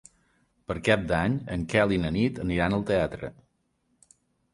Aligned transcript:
Per 0.69 0.75
Cap 0.85 1.03
d'Any 1.11 1.35
en 1.55 1.65
Quel 1.73 1.93
i 1.97 1.99
na 2.05 2.11
Nit 2.15 2.39
aniran 2.45 2.77
al 2.79 2.87
teatre. 2.91 3.29